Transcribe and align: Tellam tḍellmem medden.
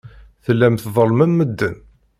Tellam 0.45 0.75
tḍellmem 0.77 1.31
medden. 1.37 1.75